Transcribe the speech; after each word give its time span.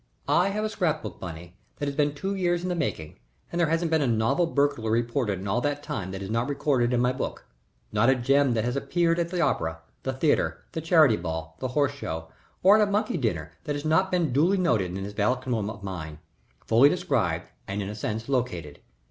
I 0.27 0.49
have 0.49 0.65
a 0.65 0.69
scrap 0.69 1.03
book, 1.03 1.19
Bunny, 1.19 1.55
that 1.77 1.85
has 1.85 1.95
been 1.95 2.15
two 2.15 2.33
years 2.33 2.63
in 2.63 2.69
the 2.69 2.75
making, 2.75 3.19
and 3.51 3.59
there 3.61 3.67
hasn't 3.69 3.91
been 3.91 4.01
a 4.01 4.07
novel 4.07 4.47
burglary 4.47 4.99
reported 5.01 5.37
in 5.39 5.47
all 5.47 5.61
that 5.61 5.83
time 5.83 6.09
that 6.09 6.23
is 6.23 6.29
not 6.31 6.49
recorded 6.49 6.91
in 6.91 6.99
my 6.99 7.13
book, 7.13 7.45
not 7.91 8.09
a 8.09 8.15
gem 8.15 8.55
that 8.55 8.63
has 8.63 8.75
appeared 8.75 9.19
at 9.19 9.29
the 9.29 9.41
opera, 9.41 9.81
the 10.01 10.11
theatre, 10.11 10.63
the 10.71 10.81
Charity 10.81 11.17
Ball, 11.17 11.55
the 11.59 11.67
Horse 11.77 11.91
Show, 11.91 12.29
or 12.63 12.79
a 12.81 12.87
monkey 12.87 13.15
dinner 13.15 13.51
that 13.65 13.75
has 13.75 13.85
not 13.85 14.09
been 14.09 14.33
duly 14.33 14.57
noted 14.57 14.97
in 14.97 15.03
this 15.03 15.13
vademecum 15.13 15.69
of 15.69 15.83
mine, 15.83 16.17
fully 16.65 16.89
described 16.89 17.49
and 17.67 17.83
in 17.83 17.87
a 17.87 17.93
sense 17.93 18.27
located. 18.27 18.79